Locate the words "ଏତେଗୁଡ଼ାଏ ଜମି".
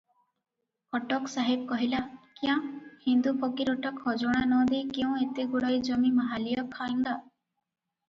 5.29-6.15